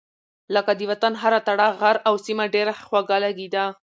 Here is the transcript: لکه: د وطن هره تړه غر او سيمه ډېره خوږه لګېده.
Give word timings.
لکه: 0.55 0.71
د 0.75 0.81
وطن 0.91 1.13
هره 1.21 1.39
تړه 1.47 1.67
غر 1.79 1.97
او 2.07 2.13
سيمه 2.25 2.45
ډېره 2.55 2.73
خوږه 2.87 3.17
لګېده. 3.25 3.65